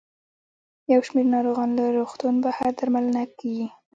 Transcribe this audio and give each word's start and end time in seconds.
یو 0.91 1.01
شمېر 1.07 1.25
ناروغان 1.33 1.69
له 1.77 1.83
روغتون 1.97 2.35
بهر 2.43 2.71
درملنه 2.77 3.23
کیږي. 3.39 3.67